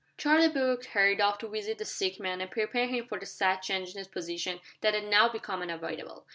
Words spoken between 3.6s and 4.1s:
change in his